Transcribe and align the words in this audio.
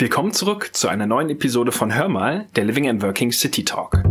Willkommen 0.00 0.32
zurück 0.32 0.70
zu 0.74 0.86
einer 0.86 1.08
neuen 1.08 1.28
Episode 1.28 1.72
von 1.72 1.92
Hör 1.92 2.08
mal, 2.08 2.46
der 2.54 2.62
Living 2.64 2.88
and 2.88 3.02
Working 3.02 3.32
City 3.32 3.64
Talk. 3.64 4.04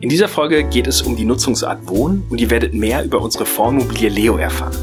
In 0.00 0.10
dieser 0.10 0.28
Folge 0.28 0.64
geht 0.64 0.86
es 0.86 1.00
um 1.00 1.16
die 1.16 1.24
Nutzungsart 1.24 1.88
Wohnen 1.88 2.22
und 2.28 2.38
ihr 2.38 2.50
werdet 2.50 2.74
mehr 2.74 3.02
über 3.02 3.22
unsere 3.22 3.46
Fondsimmobilie 3.46 4.10
Leo 4.10 4.36
erfahren. 4.36 4.76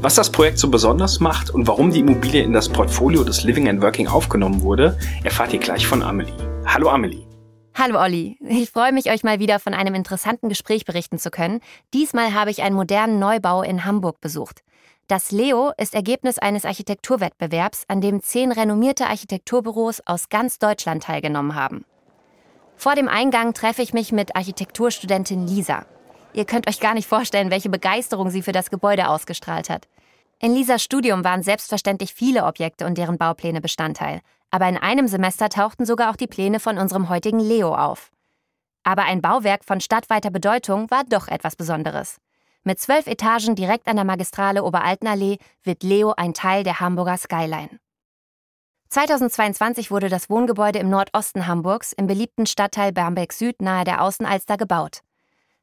Was 0.00 0.14
das 0.14 0.30
Projekt 0.30 0.60
so 0.60 0.70
besonders 0.70 1.18
macht 1.18 1.50
und 1.50 1.66
warum 1.66 1.90
die 1.90 1.98
Immobilie 1.98 2.44
in 2.44 2.52
das 2.52 2.68
Portfolio 2.68 3.24
des 3.24 3.42
Living 3.42 3.68
and 3.68 3.82
Working 3.82 4.06
aufgenommen 4.06 4.62
wurde, 4.62 4.96
erfahrt 5.24 5.52
ihr 5.52 5.58
gleich 5.58 5.84
von 5.84 6.04
Amelie. 6.04 6.32
Hallo 6.66 6.88
Amelie. 6.88 7.25
Hallo 7.78 8.00
Olli, 8.00 8.38
ich 8.40 8.70
freue 8.70 8.90
mich, 8.90 9.10
euch 9.10 9.22
mal 9.22 9.38
wieder 9.38 9.60
von 9.60 9.74
einem 9.74 9.94
interessanten 9.94 10.48
Gespräch 10.48 10.86
berichten 10.86 11.18
zu 11.18 11.30
können. 11.30 11.60
Diesmal 11.92 12.32
habe 12.32 12.50
ich 12.50 12.62
einen 12.62 12.74
modernen 12.74 13.18
Neubau 13.18 13.60
in 13.60 13.84
Hamburg 13.84 14.22
besucht. 14.22 14.62
Das 15.08 15.30
Leo 15.30 15.72
ist 15.76 15.94
Ergebnis 15.94 16.38
eines 16.38 16.64
Architekturwettbewerbs, 16.64 17.84
an 17.88 18.00
dem 18.00 18.22
zehn 18.22 18.50
renommierte 18.50 19.08
Architekturbüros 19.08 20.00
aus 20.06 20.30
ganz 20.30 20.58
Deutschland 20.58 21.02
teilgenommen 21.02 21.54
haben. 21.54 21.84
Vor 22.76 22.94
dem 22.94 23.08
Eingang 23.08 23.52
treffe 23.52 23.82
ich 23.82 23.92
mich 23.92 24.10
mit 24.10 24.34
Architekturstudentin 24.34 25.46
Lisa. 25.46 25.84
Ihr 26.32 26.46
könnt 26.46 26.70
euch 26.70 26.80
gar 26.80 26.94
nicht 26.94 27.06
vorstellen, 27.06 27.50
welche 27.50 27.68
Begeisterung 27.68 28.30
sie 28.30 28.40
für 28.40 28.52
das 28.52 28.70
Gebäude 28.70 29.10
ausgestrahlt 29.10 29.68
hat. 29.68 29.86
In 30.38 30.54
Lisas 30.54 30.82
Studium 30.82 31.24
waren 31.24 31.42
selbstverständlich 31.42 32.14
viele 32.14 32.46
Objekte 32.46 32.86
und 32.86 32.96
deren 32.96 33.18
Baupläne 33.18 33.60
Bestandteil 33.60 34.22
aber 34.50 34.68
in 34.68 34.76
einem 34.76 35.08
Semester 35.08 35.48
tauchten 35.48 35.86
sogar 35.86 36.10
auch 36.10 36.16
die 36.16 36.26
Pläne 36.26 36.60
von 36.60 36.78
unserem 36.78 37.08
heutigen 37.08 37.40
Leo 37.40 37.74
auf. 37.74 38.10
Aber 38.84 39.04
ein 39.04 39.20
Bauwerk 39.20 39.64
von 39.64 39.80
stadtweiter 39.80 40.30
Bedeutung 40.30 40.90
war 40.90 41.04
doch 41.04 41.28
etwas 41.28 41.56
Besonderes. 41.56 42.18
Mit 42.62 42.80
zwölf 42.80 43.06
Etagen 43.06 43.54
direkt 43.54 43.86
an 43.86 43.96
der 43.96 44.04
Magistrale 44.04 44.64
Oberaltenallee 44.64 45.38
wird 45.62 45.82
Leo 45.82 46.14
ein 46.16 46.34
Teil 46.34 46.64
der 46.64 46.80
Hamburger 46.80 47.16
Skyline. 47.16 47.78
2022 48.88 49.90
wurde 49.90 50.08
das 50.08 50.30
Wohngebäude 50.30 50.78
im 50.78 50.88
Nordosten 50.88 51.46
Hamburgs 51.46 51.92
im 51.92 52.06
beliebten 52.06 52.46
Stadtteil 52.46 52.92
Barmbek 52.92 53.32
Süd 53.32 53.60
nahe 53.60 53.84
der 53.84 54.02
Außenalster 54.02 54.56
gebaut. 54.56 55.00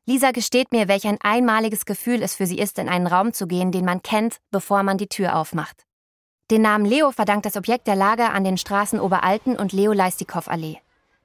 Lisa 0.06 0.32
gesteht 0.32 0.74
mir, 0.74 0.90
welch 0.90 1.08
ein 1.08 1.20
einmaliges 1.22 1.86
Gefühl 1.86 2.22
es 2.22 2.36
für 2.36 2.46
sie 2.46 2.58
ist, 2.58 2.78
in 2.78 2.90
einen 2.90 3.08
Raum 3.08 3.32
zu 3.32 3.48
gehen, 3.48 3.72
den 3.72 3.86
man 3.86 4.02
kennt, 4.02 4.38
bevor 4.52 4.84
man 4.84 4.98
die 4.98 5.08
Tür 5.08 5.38
aufmacht. 5.38 5.86
Den 6.54 6.62
Namen 6.62 6.86
Leo 6.86 7.12
verdankt 7.12 7.48
das 7.48 7.58
Objekt 7.58 7.88
der 7.88 7.96
Lage 7.96 8.30
an 8.30 8.44
den 8.44 8.58
Straßen 8.58 9.00
Oberalten 9.00 9.56
und 9.56 9.74
Leo-Leistikow-Allee. 9.74 10.78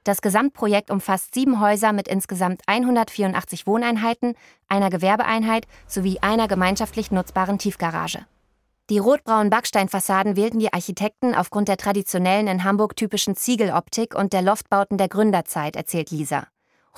Das 0.03 0.23
Gesamtprojekt 0.23 0.89
umfasst 0.89 1.35
sieben 1.35 1.59
Häuser 1.59 1.93
mit 1.93 2.07
insgesamt 2.07 2.63
184 2.65 3.67
Wohneinheiten, 3.67 4.33
einer 4.69 4.89
Gewerbeeinheit 4.89 5.67
sowie 5.85 6.17
einer 6.21 6.47
gemeinschaftlich 6.47 7.11
nutzbaren 7.11 7.59
Tiefgarage. 7.59 8.25
Die 8.89 8.97
rotbraunen 8.97 9.51
Backsteinfassaden 9.51 10.35
wählten 10.35 10.57
die 10.57 10.73
Architekten 10.73 11.35
aufgrund 11.35 11.67
der 11.67 11.77
traditionellen 11.77 12.47
in 12.47 12.63
Hamburg 12.63 12.95
typischen 12.95 13.35
Ziegeloptik 13.35 14.15
und 14.15 14.33
der 14.33 14.41
Loftbauten 14.41 14.97
der 14.97 15.09
Gründerzeit, 15.09 15.75
erzählt 15.75 16.09
Lisa. 16.09 16.47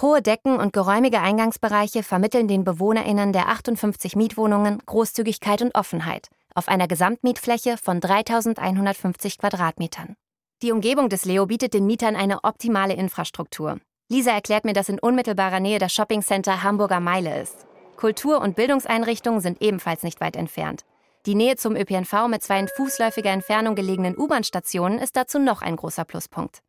Hohe 0.02 0.22
Decken 0.22 0.56
und 0.56 0.72
geräumige 0.72 1.20
Eingangsbereiche 1.20 2.02
vermitteln 2.02 2.48
den 2.48 2.64
BewohnerInnen 2.64 3.34
der 3.34 3.50
58 3.50 4.16
Mietwohnungen 4.16 4.82
Großzügigkeit 4.86 5.62
und 5.62 5.76
Offenheit– 5.76 6.30
auf 6.56 6.68
einer 6.68 6.88
Gesamtmietfläche 6.88 7.78
von 7.78 8.00
3150 8.00 9.38
Quadratmetern. 9.38 10.16
Die 10.62 10.72
Umgebung 10.72 11.10
des 11.10 11.26
Leo 11.26 11.46
bietet 11.46 11.74
den 11.74 11.86
Mietern 11.86 12.16
eine 12.16 12.44
optimale 12.44 12.94
Infrastruktur. 12.94 13.80
Lisa 14.10 14.32
erklärt 14.32 14.66
mir, 14.66 14.74
dass 14.74 14.90
in 14.90 15.00
unmittelbarer 15.00 15.60
Nähe 15.60 15.80
das 15.80 15.94
Shoppingcenter 15.94 16.64
Hamburger 16.64 17.00
Meile 17.00 17.42
ist. 17.42 17.66
Kultur- 17.96 18.42
und 18.42 18.56
Bildungseinrichtungen 18.56 19.42
sind 19.42 19.62
ebenfalls 19.62 20.04
nicht 20.04 20.22
weit 20.22 20.36
entfernt. 20.36 20.86
Die 21.26 21.36
Nähe 21.36 21.56
zum 21.56 21.76
ÖPNV 21.76 22.28
mit 22.28 22.44
zwei 22.44 22.60
in 22.60 22.68
fußläufiger 22.68 23.30
Entfernung 23.30 23.76
gelegenen 23.76 24.18
U-Bahn-Stationen 24.18 25.00
ist 25.00 25.16
dazu 25.16 25.40
noch 25.40 25.62
ein 25.62 25.76
großer 25.76 26.04
Pluspunkt. 26.04 26.61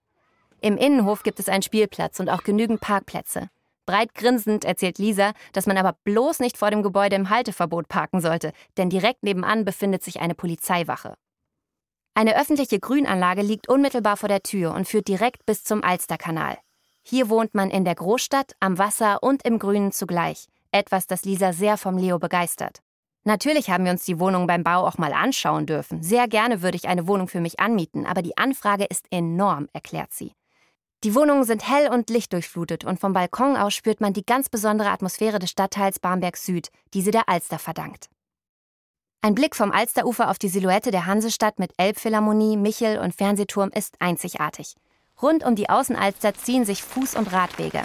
Im 0.60 0.76
Innenhof 0.76 1.22
gibt 1.22 1.41
es 1.41 1.48
einen 1.48 1.62
Spielplatz 1.62 2.21
und 2.21 2.28
auch 2.28 2.44
genügend 2.44 2.81
Parkplätze. 2.81 3.48
Breit 3.87 4.15
grinsend 4.15 4.65
erzählt 4.65 4.98
Lisa, 4.98 5.32
dass 5.53 5.66
man 5.66 5.76
aber 5.76 5.97
bloß 6.04 6.41
nicht 6.41 6.56
vor 6.56 6.70
dem 6.70 6.82
Gebäude 6.82 7.16
im 7.16 7.31
Halteverbot 7.31 7.88
parken 7.88 8.20
sollte, 8.20 8.53
denn 8.76 8.91
direkt 8.91 9.22
nebenan 9.22 9.65
befindet 9.65 10.03
sich 10.04 10.20
eine 10.20 10.34
Polizeiwache. 10.34 11.15
Eine 12.15 12.38
öffentliche 12.38 12.78
Grünanlage 12.78 13.42
liegt 13.42 13.69
unmittelbar 13.69 14.16
vor 14.16 14.28
der 14.28 14.42
Tür 14.42 14.75
und 14.75 14.87
führt 14.87 15.09
direkt 15.09 15.47
bis 15.47 15.65
zum 15.65 15.82
Alsterkanal. 15.82 16.59
Hier 17.03 17.28
wohnt 17.28 17.54
man 17.54 17.71
in 17.71 17.84
der 17.84 17.94
Großstadt, 17.94 18.53
am 18.60 18.78
Wasser 18.78 19.22
und 19.22 19.44
im 19.44 19.59
Grünen 19.59 19.92
zugleich. 19.92 20.47
Etwas, 20.71 21.06
das 21.06 21.25
Lisa 21.25 21.53
sehr 21.53 21.76
vom 21.76 21.98
Leo 21.98 22.19
begeistert. 22.19 22.81
Natürlich 23.25 23.71
haben 23.71 23.84
wir 23.84 23.92
uns 23.92 24.04
die 24.04 24.19
Wohnung 24.19 24.47
beim 24.47 24.65
Bau 24.65 24.87
auch 24.87 24.98
mal 24.98 25.12
anschauen 25.12 25.66
dürfen. 25.66 26.03
Sehr 26.03 26.28
gerne 26.28 26.60
würde 26.60 26.76
ich 26.76 26.88
eine 26.88 27.06
Wohnung 27.06 27.28
für 27.28 27.41
mich 27.41 27.60
anmieten, 27.60 28.04
aber 28.04 28.21
die 28.21 28.37
Anfrage 28.37 28.84
ist 28.84 29.06
enorm, 29.10 29.69
erklärt 29.72 30.12
sie. 30.12 30.32
Die 31.04 31.16
Wohnungen 31.16 31.42
sind 31.42 31.68
hell 31.68 31.90
und 31.90 32.10
lichtdurchflutet 32.10 32.84
und 32.84 33.00
vom 33.00 33.12
Balkon 33.12 33.56
aus 33.56 33.74
spürt 33.74 34.00
man 34.00 34.12
die 34.12 34.24
ganz 34.24 34.48
besondere 34.48 34.90
Atmosphäre 34.90 35.40
des 35.40 35.50
Stadtteils 35.50 35.98
Barmbek 35.98 36.36
Süd, 36.36 36.68
die 36.94 37.02
sie 37.02 37.10
der 37.10 37.28
Alster 37.28 37.58
verdankt. 37.58 38.08
Ein 39.20 39.34
Blick 39.34 39.56
vom 39.56 39.72
Alsterufer 39.72 40.30
auf 40.30 40.38
die 40.38 40.48
Silhouette 40.48 40.92
der 40.92 41.06
Hansestadt 41.06 41.58
mit 41.58 41.72
Elbphilharmonie, 41.76 42.56
Michel 42.56 42.98
und 42.98 43.14
Fernsehturm 43.14 43.70
ist 43.74 44.00
einzigartig. 44.00 44.76
Rund 45.20 45.44
um 45.44 45.56
die 45.56 45.68
Außenalster 45.68 46.34
ziehen 46.34 46.64
sich 46.64 46.82
Fuß- 46.82 47.16
und 47.16 47.32
Radwege. 47.32 47.82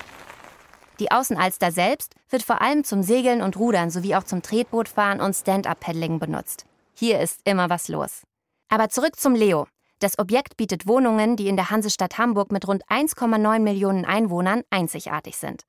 Die 1.00 1.12
Außenalster 1.12 1.72
selbst 1.72 2.16
wird 2.30 2.44
vor 2.44 2.62
allem 2.62 2.84
zum 2.84 3.02
Segeln 3.02 3.42
und 3.42 3.58
Rudern 3.58 3.90
sowie 3.90 4.16
auch 4.16 4.24
zum 4.24 4.42
Tretbootfahren 4.44 5.22
und 5.22 5.36
Stand-up-Paddling 5.36 6.20
benutzt. 6.20 6.66
Hier 6.94 7.20
ist 7.20 7.42
immer 7.46 7.70
was 7.70 7.88
los. 7.88 8.24
Aber 8.70 8.90
zurück 8.90 9.16
zum 9.16 9.36
Leo, 9.36 9.68
das 10.00 10.20
Objekt 10.20 10.58
bietet 10.58 10.88
Wohnungen, 10.88 11.36
die 11.36 11.48
in 11.48 11.56
der 11.56 11.70
Hansestadt 11.70 12.18
Hamburg 12.18 12.52
mit 12.52 12.68
rund 12.68 12.86
1,9 12.88 13.60
Millionen 13.60 14.06
Einwohnern 14.06 14.64
einzigartig 14.70 15.38
sind. 15.38 15.64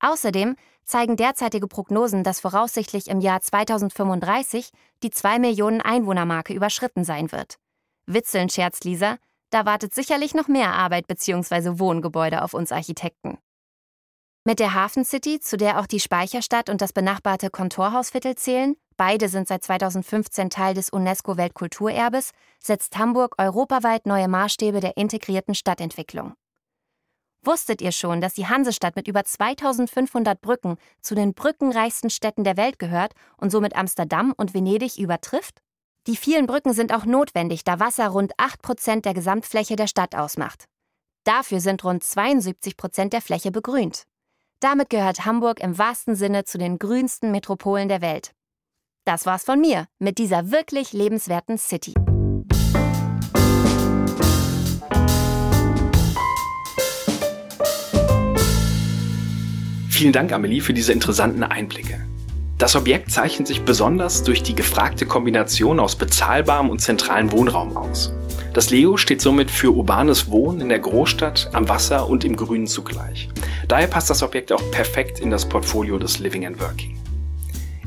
Außerdem 0.00 0.56
zeigen 0.84 1.16
derzeitige 1.16 1.68
Prognosen, 1.68 2.24
dass 2.24 2.40
voraussichtlich 2.40 3.08
im 3.08 3.20
Jahr 3.20 3.40
2035 3.40 4.70
die 5.02 5.10
2 5.10 5.38
Millionen 5.38 5.80
Einwohnermarke 5.80 6.52
überschritten 6.52 7.04
sein 7.04 7.30
wird. 7.32 7.58
Witzeln, 8.06 8.48
scherzt 8.48 8.84
Lisa, 8.84 9.18
da 9.50 9.66
wartet 9.66 9.94
sicherlich 9.94 10.34
noch 10.34 10.48
mehr 10.48 10.72
Arbeit 10.74 11.06
bzw. 11.06 11.78
Wohngebäude 11.78 12.42
auf 12.42 12.54
uns 12.54 12.72
Architekten. 12.72 13.38
Mit 14.44 14.58
der 14.58 14.74
Hafen 14.74 15.04
City, 15.04 15.38
zu 15.38 15.56
der 15.56 15.78
auch 15.78 15.86
die 15.86 16.00
Speicherstadt 16.00 16.70
und 16.70 16.80
das 16.80 16.92
benachbarte 16.92 17.50
Kontorhausviertel 17.50 18.36
zählen, 18.36 18.74
beide 19.00 19.30
sind 19.30 19.48
seit 19.48 19.64
2015 19.64 20.50
Teil 20.50 20.74
des 20.74 20.90
UNESCO-Weltkulturerbes, 20.90 22.32
setzt 22.62 22.98
Hamburg 22.98 23.34
europaweit 23.38 24.04
neue 24.04 24.28
Maßstäbe 24.28 24.80
der 24.80 24.98
integrierten 24.98 25.54
Stadtentwicklung. 25.54 26.34
Wusstet 27.42 27.80
ihr 27.80 27.92
schon, 27.92 28.20
dass 28.20 28.34
die 28.34 28.46
Hansestadt 28.46 28.96
mit 28.96 29.08
über 29.08 29.24
2500 29.24 30.38
Brücken 30.42 30.76
zu 31.00 31.14
den 31.14 31.32
brückenreichsten 31.32 32.10
Städten 32.10 32.44
der 32.44 32.58
Welt 32.58 32.78
gehört 32.78 33.14
und 33.38 33.48
somit 33.48 33.74
Amsterdam 33.74 34.34
und 34.36 34.52
Venedig 34.52 34.98
übertrifft? 34.98 35.62
Die 36.06 36.16
vielen 36.16 36.46
Brücken 36.46 36.74
sind 36.74 36.92
auch 36.92 37.06
notwendig, 37.06 37.64
da 37.64 37.80
Wasser 37.80 38.08
rund 38.08 38.34
8 38.36 38.60
Prozent 38.60 39.06
der 39.06 39.14
Gesamtfläche 39.14 39.76
der 39.76 39.86
Stadt 39.86 40.14
ausmacht. 40.14 40.66
Dafür 41.24 41.60
sind 41.60 41.82
rund 41.84 42.04
72 42.04 42.76
Prozent 42.76 43.14
der 43.14 43.22
Fläche 43.22 43.50
begrünt. 43.50 44.02
Damit 44.60 44.90
gehört 44.90 45.24
Hamburg 45.24 45.60
im 45.60 45.78
wahrsten 45.78 46.16
Sinne 46.16 46.44
zu 46.44 46.58
den 46.58 46.78
grünsten 46.78 47.30
Metropolen 47.30 47.88
der 47.88 48.02
Welt. 48.02 48.32
Das 49.10 49.26
war's 49.26 49.42
von 49.42 49.60
mir 49.60 49.86
mit 49.98 50.18
dieser 50.18 50.52
wirklich 50.52 50.92
lebenswerten 50.92 51.58
City. 51.58 51.94
Vielen 59.88 60.12
Dank, 60.12 60.32
Amelie, 60.32 60.60
für 60.60 60.72
diese 60.72 60.92
interessanten 60.92 61.42
Einblicke. 61.42 62.06
Das 62.56 62.76
Objekt 62.76 63.10
zeichnet 63.10 63.48
sich 63.48 63.62
besonders 63.62 64.22
durch 64.22 64.44
die 64.44 64.54
gefragte 64.54 65.06
Kombination 65.06 65.80
aus 65.80 65.96
bezahlbarem 65.96 66.70
und 66.70 66.80
zentralem 66.80 67.32
Wohnraum 67.32 67.76
aus. 67.76 68.12
Das 68.52 68.70
Leo 68.70 68.96
steht 68.96 69.22
somit 69.22 69.50
für 69.50 69.72
urbanes 69.72 70.30
Wohnen 70.30 70.60
in 70.60 70.68
der 70.68 70.78
Großstadt, 70.78 71.50
am 71.52 71.68
Wasser 71.68 72.08
und 72.08 72.24
im 72.24 72.36
Grünen 72.36 72.68
zugleich. 72.68 73.28
Daher 73.66 73.88
passt 73.88 74.08
das 74.08 74.22
Objekt 74.22 74.52
auch 74.52 74.70
perfekt 74.70 75.18
in 75.18 75.30
das 75.30 75.48
Portfolio 75.48 75.98
des 75.98 76.20
Living 76.20 76.46
and 76.46 76.60
Working. 76.60 76.96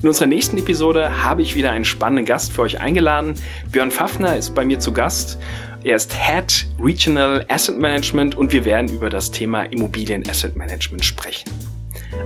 In 0.04 0.10
unserer 0.10 0.28
nächsten 0.28 0.58
Episode 0.58 1.24
habe 1.24 1.42
ich 1.42 1.56
wieder 1.56 1.72
einen 1.72 1.86
spannenden 1.86 2.26
Gast 2.26 2.52
für 2.52 2.64
euch 2.64 2.82
eingeladen. 2.82 3.36
Björn 3.72 3.90
Pfaffner 3.90 4.36
ist 4.36 4.54
bei 4.54 4.66
mir 4.66 4.78
zu 4.78 4.92
Gast. 4.92 5.40
Er 5.86 5.96
ist 5.96 6.14
Head 6.14 6.68
Regional 6.78 7.46
Asset 7.48 7.80
Management 7.80 8.36
und 8.36 8.52
wir 8.52 8.66
werden 8.66 8.90
über 8.90 9.10
das 9.10 9.32
Thema 9.32 9.64
Immobilien 9.64 10.30
Asset 10.30 10.58
Management 10.58 11.06
sprechen. 11.06 11.50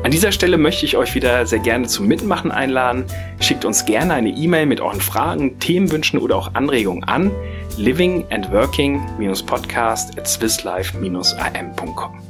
An 0.04 0.10
dieser 0.10 0.32
Stelle 0.32 0.58
möchte 0.58 0.88
ich 0.88 0.98
euch 0.98 1.14
wieder 1.14 1.46
sehr 1.46 1.60
gerne 1.60 1.86
zum 1.86 2.08
Mitmachen 2.08 2.50
einladen. 2.50 3.06
Schickt 3.42 3.64
uns 3.64 3.86
gerne 3.86 4.16
eine 4.16 4.30
E-Mail 4.30 4.66
mit 4.66 4.82
euren 4.82 5.00
Fragen, 5.00 5.60
Themenwünschen 5.60 6.18
oder 6.18 6.36
auch 6.36 6.56
Anregungen 6.56 7.04
an 7.04 7.30
living 7.78 8.26
and 8.32 8.52
working-podcast 8.52 10.18
at 10.18 10.28
swisslife-am.com. 10.28 12.27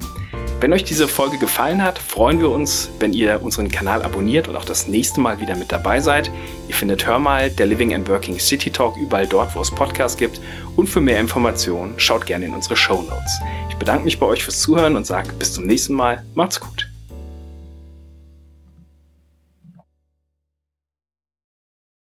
Wenn 0.60 0.74
euch 0.74 0.84
diese 0.84 1.08
Folge 1.08 1.38
gefallen 1.38 1.84
hat, 1.84 2.00
freuen 2.00 2.40
wir 2.40 2.50
uns, 2.50 2.90
wenn 3.00 3.14
ihr 3.14 3.44
unseren 3.44 3.70
Kanal 3.70 4.02
abonniert 4.02 4.48
und 4.48 4.56
auch 4.56 4.66
das 4.66 4.88
nächste 4.88 5.22
Mal 5.22 5.40
wieder 5.40 5.56
mit 5.56 5.72
dabei 5.72 6.00
seid. 6.00 6.32
Ihr 6.68 6.74
findet 6.74 7.06
Hör 7.06 7.20
mal, 7.20 7.52
der 7.52 7.68
Living 7.68 7.94
and 7.94 8.10
Working 8.10 8.40
City 8.40 8.72
Talk 8.72 8.98
überall 8.98 9.28
dort, 9.28 9.56
wo 9.56 9.62
es 9.62 9.70
Podcasts 9.70 10.18
gibt. 10.18 10.42
Und 10.76 10.90
für 10.90 11.00
mehr 11.00 11.20
Informationen 11.20 11.94
schaut 11.98 12.26
gerne 12.26 12.48
in 12.48 12.56
unsere 12.56 12.76
Show 12.76 13.04
Notes. 13.04 13.40
Ich 13.70 13.76
bedanke 13.76 14.06
mich 14.06 14.20
bei 14.20 14.26
euch 14.26 14.44
fürs 14.44 14.60
Zuhören 14.60 14.96
und 14.96 15.06
sage 15.06 15.32
bis 15.34 15.54
zum 15.54 15.68
nächsten 15.68 15.94
Mal. 15.94 16.26
Macht's 16.34 16.60
gut. 16.60 16.88